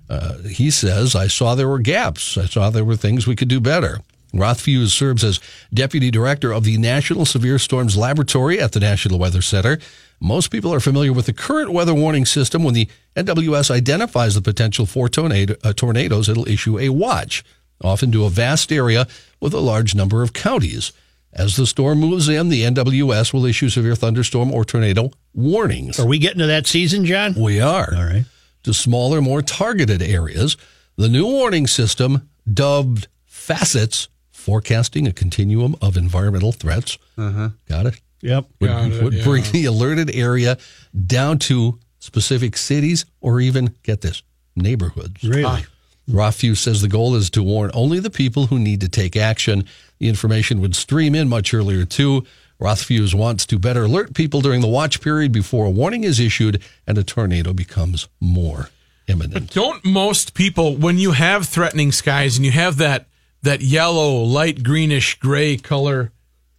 [0.09, 2.37] Uh, he says, I saw there were gaps.
[2.37, 4.01] I saw there were things we could do better.
[4.33, 5.39] Rothfuse serves as
[5.73, 9.79] deputy director of the National Severe Storms Laboratory at the National Weather Center.
[10.19, 12.65] Most people are familiar with the current weather warning system.
[12.65, 17.45] When the NWS identifies the potential for tornado, uh, tornadoes, it'll issue a watch,
[17.81, 19.07] often to a vast area
[19.39, 20.91] with a large number of counties.
[21.35, 25.99] As the storm moves in, the NWS will issue severe thunderstorm or tornado warnings.
[25.99, 27.33] Are we getting to that season, John?
[27.33, 27.93] We are.
[27.93, 28.23] All right.
[28.63, 30.55] To smaller, more targeted areas.
[30.95, 36.97] The new warning system, dubbed FACETs, forecasting a continuum of environmental threats.
[37.17, 37.49] Uh-huh.
[37.67, 38.01] Got it?
[38.21, 38.45] Yep.
[38.61, 39.23] Would, Got it, would yeah.
[39.23, 40.57] bring the alerted area
[41.05, 44.23] down to specific cities or even, get this,
[44.55, 45.21] neighborhoods.
[45.23, 45.65] Really?
[46.09, 49.65] Rothfusz says the goal is to warn only the people who need to take action.
[49.99, 52.25] The information would stream in much earlier, too.
[52.59, 56.61] Rothfusz wants to better alert people during the watch period before a warning is issued
[56.87, 58.69] and a tornado becomes more
[59.07, 59.51] imminent.
[59.51, 63.07] Don't most people, when you have threatening skies and you have that
[63.43, 66.11] that yellow, light greenish gray color,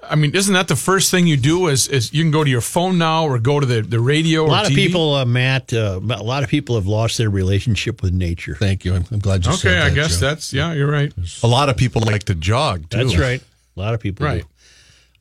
[0.08, 1.68] I mean, isn't that the first thing you do?
[1.68, 4.44] Is, is you can go to your phone now or go to the, the radio?
[4.44, 4.76] A lot or of TV?
[4.76, 8.54] people, uh, Matt, uh, a lot of people have lost their relationship with nature.
[8.54, 8.94] Thank you.
[8.94, 9.80] I'm, I'm glad you said Okay.
[9.80, 10.26] I guess Joe.
[10.26, 10.72] that's yeah.
[10.72, 11.12] You're right.
[11.42, 12.98] A lot of people like to jog, too.
[12.98, 13.42] That's right.
[13.76, 14.26] A lot of people.
[14.26, 14.42] Right.
[14.42, 14.48] do.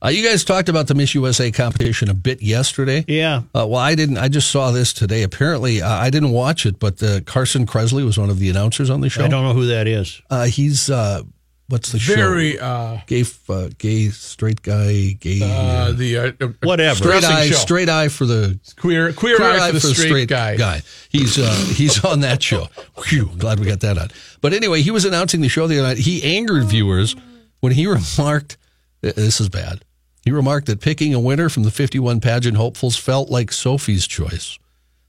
[0.04, 3.02] Uh, you guys talked about the Miss USA competition a bit yesterday.
[3.08, 3.38] Yeah.
[3.54, 4.18] Uh, well, I didn't.
[4.18, 5.22] I just saw this today.
[5.22, 8.90] Apparently, uh, I didn't watch it, but uh, Carson Kressley was one of the announcers
[8.90, 9.24] on the show.
[9.24, 10.20] I don't know who that is.
[10.28, 11.22] Uh, he's uh,
[11.68, 12.14] what's the show?
[12.14, 15.40] Very uh, gay, uh, gay, straight guy, gay.
[15.42, 16.96] uh, the uh, uh, Whatever.
[16.96, 17.54] straight eye, show.
[17.56, 20.56] straight eye for the queer queer, eye, for the straight, guy.
[20.56, 20.82] guy.
[21.08, 22.66] He's uh, he's on that show.
[23.04, 24.08] Phew, glad we got that on.
[24.40, 25.98] But anyway, he was announcing the show the other night.
[25.98, 27.16] He angered viewers
[27.60, 27.86] when he
[28.18, 28.56] remarked,
[29.00, 29.84] "This is bad."
[30.24, 34.58] He remarked that picking a winner from the 51 pageant hopefuls felt like Sophie's choice,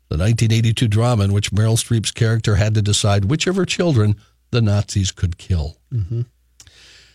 [0.10, 4.15] the 1982 drama in which Meryl Streep's character had to decide which of her children
[4.52, 5.78] the Nazis could kill.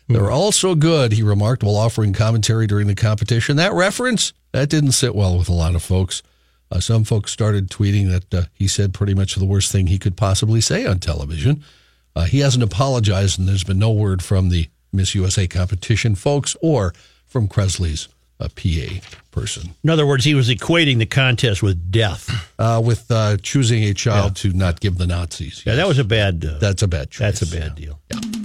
[0.09, 3.57] They're all so good, he remarked while offering commentary during the competition.
[3.57, 6.23] That reference, that didn't sit well with a lot of folks.
[6.71, 9.99] Uh, some folks started tweeting that uh, he said pretty much the worst thing he
[9.99, 11.63] could possibly say on television.
[12.17, 16.57] Uh, he hasn't apologized, and there's been no word from the Miss USA competition folks
[16.61, 16.93] or
[17.27, 18.09] from Kressley's
[18.41, 19.71] a PA person.
[19.85, 22.51] In other words, he was equating the contest with death.
[22.59, 25.63] Uh, with uh, choosing a child to not give the Nazis.
[25.65, 26.45] Yeah, that was a bad.
[26.45, 27.39] Uh, That's a bad choice.
[27.41, 28.01] that's a bad deal.
[28.11, 28.42] And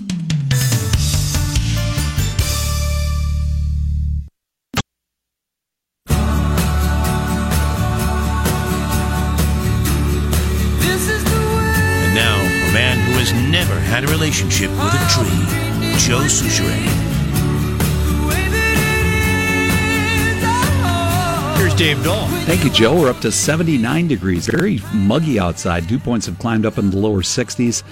[13.27, 15.27] has never had a relationship with a tree,
[15.97, 16.85] Joe Soucheray.
[21.57, 22.27] Here's Dave Dahl.
[22.45, 23.01] Thank you, Joe.
[23.01, 24.47] We're up to 79 degrees.
[24.47, 25.87] Very muggy outside.
[25.87, 27.83] Dew points have climbed up in the lower 60s,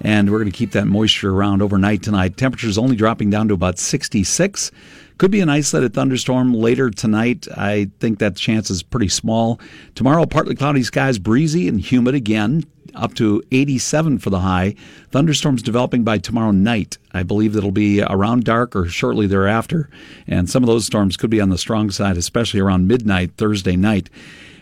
[0.00, 2.36] and we're going to keep that moisture around overnight tonight.
[2.36, 4.70] Temperatures only dropping down to about 66.
[5.16, 7.46] Could be an isolated thunderstorm later tonight.
[7.56, 9.60] I think that chance is pretty small.
[9.94, 12.64] Tomorrow, partly cloudy skies, breezy and humid again,
[12.96, 14.74] up to 87 for the high.
[15.12, 16.98] Thunderstorms developing by tomorrow night.
[17.12, 19.88] I believe it'll be around dark or shortly thereafter.
[20.26, 23.76] And some of those storms could be on the strong side, especially around midnight Thursday
[23.76, 24.10] night.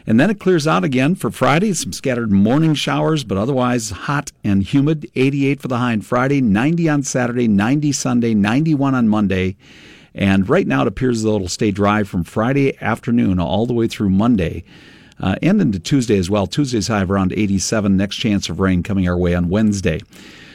[0.06, 1.72] And then it clears out again for Friday.
[1.72, 5.10] Some scattered morning showers, but otherwise hot and humid.
[5.14, 9.56] 88 for the high on Friday, 90 on Saturday, 90 Sunday, 91 on Monday.
[10.14, 13.72] And right now it appears as though it'll stay dry from Friday afternoon all the
[13.72, 14.64] way through Monday.
[15.20, 16.46] Uh, and into Tuesday as well.
[16.46, 17.96] Tuesday's high of around 87.
[17.96, 20.00] Next chance of rain coming our way on Wednesday.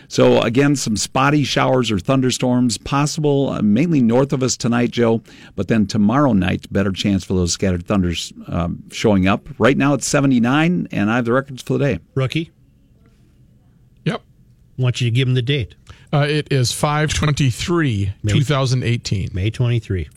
[0.09, 5.21] So again, some spotty showers or thunderstorms possible, uh, mainly north of us tonight, Joe.
[5.55, 9.47] But then tomorrow night, better chance for those scattered thunders um, showing up.
[9.57, 11.99] Right now it's 79, and I have the records for the day.
[12.15, 12.51] Rookie.
[14.77, 15.75] Want you to give them the date.
[16.13, 19.29] Uh, it is 523, May- 2018.
[19.33, 20.07] May 23.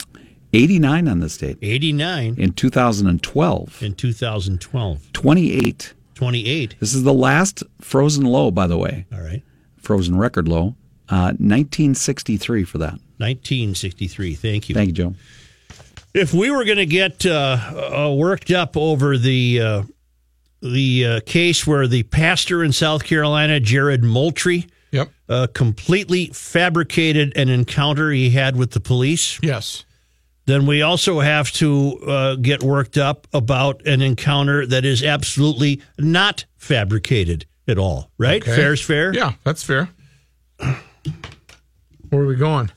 [0.52, 1.58] 89 on this date.
[1.62, 5.12] 89 In 2012, in 2012.
[5.12, 5.94] 28.
[6.14, 6.74] 28.
[6.80, 9.06] This is the last frozen low, by the way.
[9.12, 9.42] All right.
[9.78, 10.74] Frozen record low.
[11.08, 12.92] Uh, 1963 for that.
[13.18, 14.34] 1963.
[14.34, 14.74] Thank you.
[14.74, 15.14] Thank you, Joe.
[16.12, 19.82] If we were going to get uh, uh, worked up over the uh,
[20.62, 25.10] the uh, case where the pastor in South Carolina, Jared Moultrie, Yep.
[25.28, 29.84] uh, completely fabricated an encounter he had with the police, Yes.
[30.46, 35.80] then we also have to uh, get worked up about an encounter that is absolutely
[35.96, 38.10] not fabricated at all.
[38.18, 38.42] Right?
[38.42, 38.56] Okay.
[38.56, 39.14] Fair's fair.
[39.14, 39.88] Yeah, that's fair.
[40.58, 42.70] Where are we going?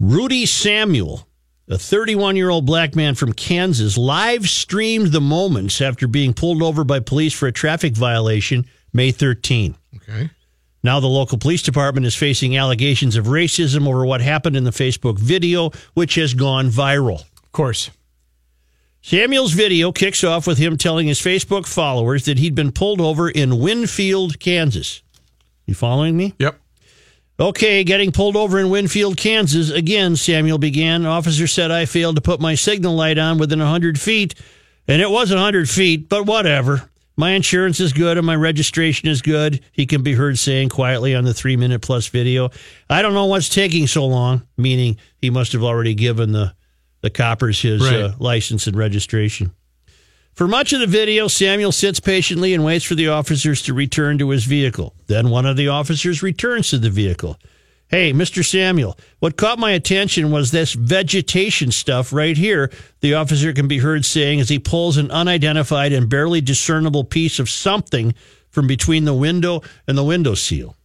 [0.00, 1.26] Rudy Samuel,
[1.68, 6.62] a 31 year old black man from Kansas, live streamed the moments after being pulled
[6.62, 9.76] over by police for a traffic violation May 13.
[9.96, 10.30] Okay.
[10.82, 14.70] Now, the local police department is facing allegations of racism over what happened in the
[14.70, 17.22] Facebook video, which has gone viral.
[17.42, 17.90] Of course.
[19.00, 23.30] Samuel's video kicks off with him telling his Facebook followers that he'd been pulled over
[23.30, 25.02] in Winfield, Kansas.
[25.66, 26.34] You following me?
[26.38, 26.58] Yep.
[27.38, 29.70] Okay, getting pulled over in Winfield, Kansas.
[29.70, 31.04] Again, Samuel began.
[31.04, 34.34] Officer said I failed to put my signal light on within 100 feet,
[34.86, 36.88] and it was 100 feet, but whatever.
[37.16, 39.60] My insurance is good and my registration is good.
[39.70, 42.50] He can be heard saying quietly on the three minute plus video.
[42.90, 46.54] I don't know what's taking so long, meaning he must have already given the,
[47.02, 48.00] the coppers his Right.
[48.00, 49.52] uh, license and registration.
[50.34, 54.18] For much of the video, Samuel sits patiently and waits for the officers to return
[54.18, 54.92] to his vehicle.
[55.06, 57.38] Then one of the officers returns to the vehicle.
[57.86, 58.44] Hey, Mr.
[58.44, 62.72] Samuel, what caught my attention was this vegetation stuff right here.
[63.00, 67.38] The officer can be heard saying as he pulls an unidentified and barely discernible piece
[67.38, 68.12] of something
[68.50, 70.76] from between the window and the window seal.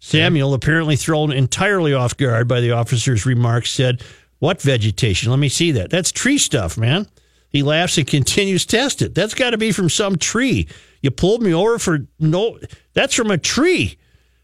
[0.00, 4.02] Samuel, apparently thrown entirely off guard by the officer's remarks, said,
[4.40, 5.30] What vegetation?
[5.30, 5.88] Let me see that.
[5.88, 7.06] That's tree stuff, man.
[7.52, 9.14] He laughs and continues test it.
[9.14, 10.68] That's got to be from some tree.
[11.02, 12.58] You pulled me over for no.
[12.94, 13.98] That's from a tree.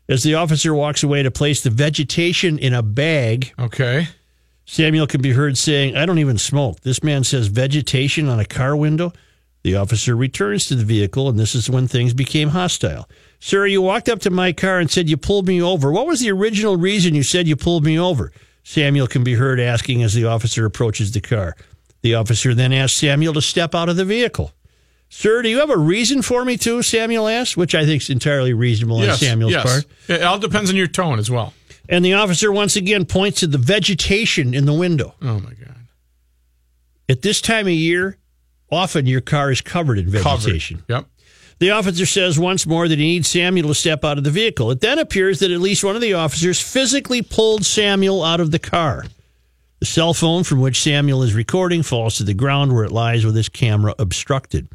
[0.08, 4.08] As the officer walks away to place the vegetation in a bag, Okay.
[4.64, 6.80] Samuel can be heard saying, I don't even smoke.
[6.80, 9.12] This man says vegetation on a car window.
[9.62, 13.08] The officer returns to the vehicle, and this is when things became hostile.
[13.40, 15.90] Sir, you walked up to my car and said you pulled me over.
[15.90, 18.30] What was the original reason you said you pulled me over?
[18.62, 21.56] Samuel can be heard asking as the officer approaches the car.
[22.02, 24.52] The officer then asks Samuel to step out of the vehicle.
[25.08, 26.82] Sir, do you have a reason for me to?
[26.82, 29.22] Samuel asks, which I think is entirely reasonable yes.
[29.22, 29.62] on Samuel's yes.
[29.64, 29.86] part.
[30.08, 31.54] It all depends on your tone as well.
[31.88, 35.14] And the officer once again points to the vegetation in the window.
[35.22, 35.74] Oh, my God.
[37.08, 38.18] At this time of year,
[38.70, 40.80] often your car is covered in vegetation.
[40.80, 40.92] Covered.
[40.92, 41.06] Yep.
[41.58, 44.70] The officer says once more that he needs Samuel to step out of the vehicle.
[44.70, 48.50] It then appears that at least one of the officers physically pulled Samuel out of
[48.50, 49.06] the car.
[49.80, 53.24] The cell phone from which Samuel is recording falls to the ground where it lies
[53.24, 54.68] with his camera obstructed.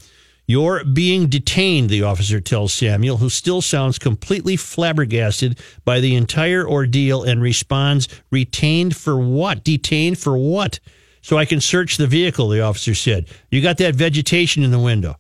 [0.46, 6.66] You're being detained, the officer tells Samuel, who still sounds completely flabbergasted by the entire
[6.66, 9.66] ordeal and responds, Retained for what?
[9.66, 10.80] Detained for what?
[11.22, 13.28] So I can search the vehicle, the officer said.
[13.52, 15.18] You got that vegetation in the window.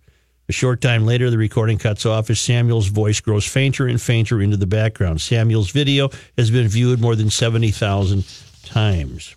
[0.48, 4.42] A short time later, the recording cuts off as Samuel's voice grows fainter and fainter
[4.42, 5.20] into the background.
[5.20, 8.26] Samuel's video has been viewed more than 70,000
[8.64, 9.36] times.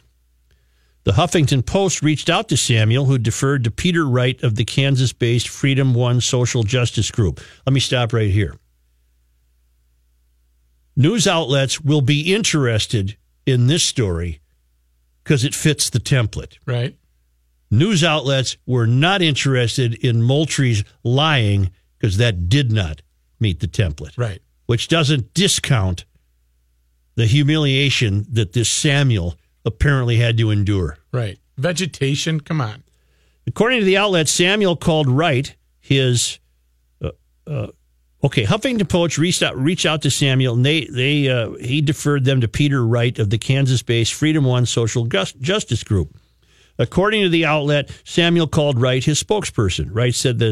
[1.07, 5.13] The Huffington Post reached out to Samuel, who deferred to Peter Wright of the Kansas
[5.13, 7.41] based Freedom One Social Justice Group.
[7.65, 8.57] Let me stop right here.
[10.97, 14.41] News outlets will be interested in this story
[15.23, 16.59] because it fits the template.
[16.67, 16.97] Right.
[17.71, 23.03] News outlets were not interested in Moultrie's lying because that did not
[23.39, 24.19] meet the template.
[24.19, 24.43] Right.
[24.67, 26.05] Which doesn't discount
[27.15, 29.37] the humiliation that this Samuel
[29.67, 30.97] apparently had to endure.
[31.13, 31.39] Right.
[31.59, 32.41] Vegetation.
[32.41, 32.85] Come on.
[33.47, 36.39] According to the outlet, Samuel called Wright his.
[37.03, 37.11] Uh,
[37.47, 37.67] uh,
[38.25, 42.25] okay, Huffington Post reached out, reached out to Samuel, and they they uh, he deferred
[42.25, 46.17] them to Peter Wright of the Kansas-based Freedom One Social Just- Justice Group.
[46.79, 49.89] According to the outlet, Samuel called Wright his spokesperson.
[49.93, 50.43] Wright said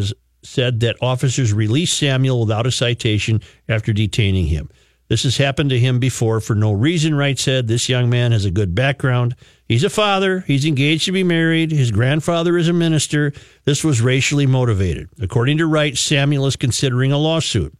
[0.43, 4.71] said that officers released Samuel without a citation after detaining him.
[5.09, 7.69] This has happened to him before for no reason, Wright said.
[7.69, 9.37] This young man has a good background.
[9.69, 10.41] He's a father.
[10.41, 11.71] He's engaged to be married.
[11.73, 13.33] His grandfather is a minister.
[13.65, 15.09] This was racially motivated.
[15.21, 17.75] According to Wright, Samuel is considering a lawsuit.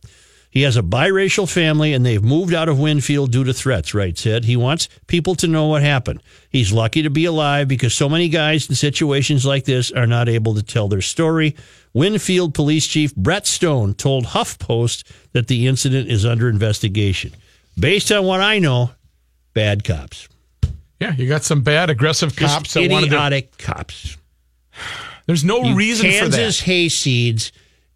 [0.55, 4.17] He has a biracial family and they've moved out of Winfield due to threats, Wright
[4.17, 4.45] said.
[4.45, 6.23] He wants people to know what happened.
[6.49, 10.29] He's lucky to be alive because so many guys in situations like this are not
[10.29, 11.57] able to tell their story.
[11.93, 15.03] Winfield Police Chief Brett Stone told HuffPost
[15.33, 17.33] that the incident is under investigation.
[17.77, 18.93] Based on what I know,
[19.55, 20.29] bad cops.
[21.01, 23.17] Yeah, you got some bad, aggressive Just cops that wanted to.
[23.17, 24.17] idiotic cops.
[25.27, 26.37] There's no You reason for that.
[26.37, 27.51] Kansas hayseeds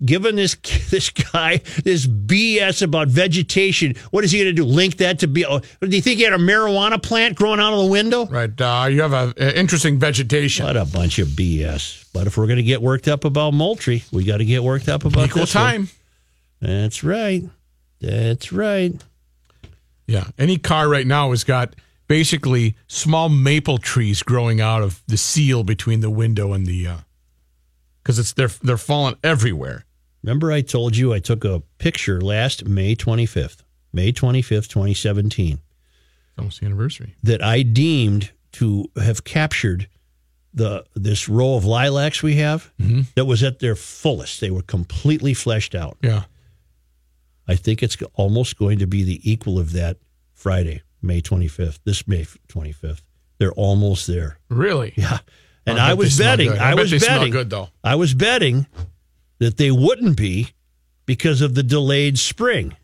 [0.04, 0.54] giving this
[0.90, 3.94] this guy this BS about vegetation.
[4.10, 4.64] What is he going to do?
[4.64, 5.44] Link that to be?
[5.46, 8.26] Oh, do you think he had a marijuana plant growing out of the window?
[8.26, 8.60] Right.
[8.60, 10.66] Uh, you have a, a interesting vegetation.
[10.66, 12.08] What a bunch of BS!
[12.12, 14.88] But if we're going to get worked up about Moultrie, we got to get worked
[14.88, 15.64] up about Equal this one.
[15.64, 15.88] time.
[16.60, 17.44] That's right.
[18.00, 18.92] That's right.
[20.06, 20.24] Yeah.
[20.38, 21.74] Any car right now has got
[22.08, 26.88] basically small maple trees growing out of the seal between the window and the
[28.02, 29.84] because it's they're they're falling everywhere.
[30.22, 33.62] Remember, I told you I took a picture last May 25th,
[33.92, 35.54] May 25th, 2017.
[35.54, 35.62] It's
[36.38, 37.14] almost the anniversary.
[37.22, 39.88] that I deemed to have captured
[40.54, 43.02] the this row of lilacs we have mm-hmm.
[43.14, 44.40] that was at their fullest.
[44.40, 45.98] They were completely fleshed out.
[46.02, 46.24] Yeah.
[47.46, 49.98] I think it's almost going to be the equal of that
[50.34, 51.80] Friday, May 25th.
[51.84, 53.02] This May 25th.
[53.38, 54.38] They're almost there.
[54.48, 54.92] Really?
[54.96, 55.18] Yeah.
[55.64, 56.50] And I I, was betting.
[56.50, 57.30] I I, bet was betting.
[57.30, 57.68] good, though.
[57.84, 58.66] I was betting
[59.38, 60.48] that they wouldn't be
[61.06, 62.76] because of the delayed spring.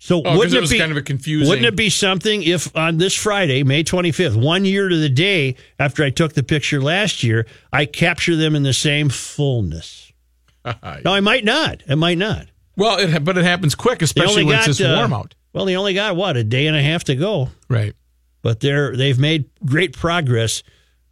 [0.00, 2.98] So Oh, wouldn't it it, be kind of confusing- Wouldn't it be something if on
[2.98, 7.24] this Friday, May 25th, one year to the day after I took the picture last
[7.24, 10.12] year, I capture them in the same fullness?
[10.64, 11.82] no, I might not.
[11.88, 12.46] I might not.
[12.76, 15.34] Well, it, but it happens quick, especially when got, it's this uh, warm out.
[15.52, 17.94] Well, they only got what a day and a half to go, Right.
[18.42, 20.62] but they're they've made great progress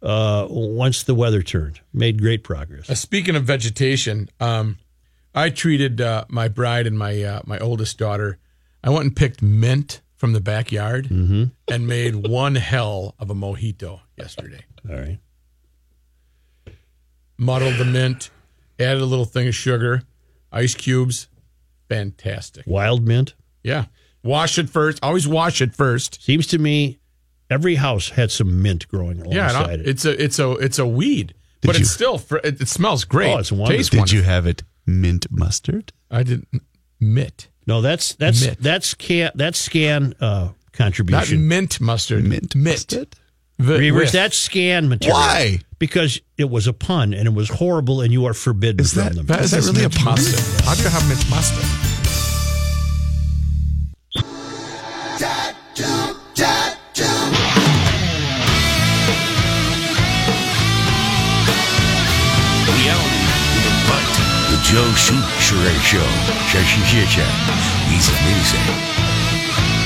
[0.01, 1.79] uh, once the weather turned.
[1.93, 2.89] Made great progress.
[2.89, 4.77] Uh, speaking of vegetation, um,
[5.33, 8.37] I treated uh, my bride and my uh, my oldest daughter.
[8.83, 14.01] I went and picked mint from the backyard and made one hell of a mojito
[14.17, 14.65] yesterday.
[14.89, 15.19] All right.
[17.37, 18.31] Muddled the mint,
[18.79, 20.03] added a little thing of sugar,
[20.51, 21.27] ice cubes.
[21.87, 22.65] Fantastic.
[22.65, 23.35] Wild mint.
[23.63, 23.85] Yeah.
[24.23, 24.99] Wash it first.
[25.03, 26.21] Always wash it first.
[26.21, 26.99] Seems to me
[27.49, 29.87] every house had some mint growing alongside no, it.
[29.87, 32.67] it's a it's a it's a weed, Did but you- it's still fr- it, it
[32.67, 33.33] smells great.
[33.33, 33.77] Oh, it's wonderful.
[33.77, 34.17] Tastes Did wonderful.
[34.17, 35.91] you have it mint mustard?
[36.11, 36.47] I didn't
[36.99, 37.47] mitt.
[37.65, 38.61] No, that's that's Mint.
[38.61, 42.23] that's can that's scan uh, Not mint mustard.
[42.23, 42.71] Mint Mitt.
[42.73, 43.15] mustard?
[43.59, 44.11] V- Reuvers, with.
[44.11, 45.17] that's scan material.
[45.17, 45.59] Why?
[45.79, 49.03] Because it was a pun and it was horrible, and you are forbidden Is from
[49.03, 49.25] that- them.
[49.25, 50.05] that- Is This really a pun?
[50.05, 50.65] mustard.
[50.65, 51.65] How'd you have mint mustard?
[65.06, 66.08] The Joe Souchere Show.
[66.52, 67.22] 这是谢谢，
[67.88, 69.82] Easy for me to say.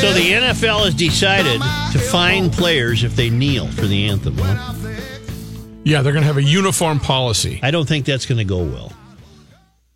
[0.00, 1.60] So the NFL has decided
[1.92, 4.34] to fine players if they kneel for the anthem.
[4.36, 4.74] huh?
[5.84, 7.60] Yeah, they're going to have a uniform policy.
[7.62, 8.92] I don't think that's going to go well.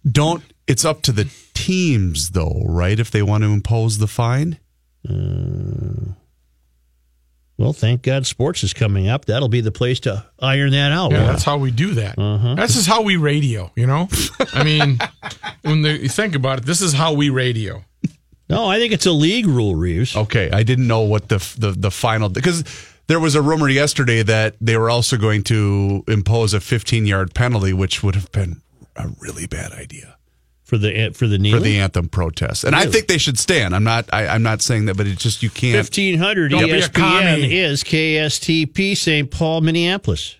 [0.08, 0.44] Don't.
[0.68, 3.00] It's up to the teams, though, right?
[3.00, 4.58] If they want to impose the fine.
[5.08, 6.12] Uh,
[7.61, 9.25] well, thank God sports is coming up.
[9.25, 11.11] That'll be the place to iron that out.
[11.11, 12.17] Yeah, that's how we do that.
[12.17, 12.55] Uh-huh.
[12.55, 14.09] That's just how we radio, you know?
[14.53, 14.97] I mean,
[15.61, 17.85] when the, you think about it, this is how we radio.
[18.49, 20.15] No, I think it's a league rule, Reeves.
[20.15, 22.65] Okay, I didn't know what the the the final because
[23.07, 27.33] there was a rumor yesterday that they were also going to impose a 15 yard
[27.33, 28.61] penalty, which would have been
[28.97, 30.17] a really bad idea
[30.71, 32.63] for the for the for the anthem protest.
[32.63, 33.75] And I think they should stand.
[33.75, 34.05] I'm not.
[34.13, 35.75] I, I'm not saying that, but it's just you can't.
[35.75, 39.29] Fifteen hundred Don't be a ESPN is KSTP St.
[39.29, 40.37] Paul, Minneapolis.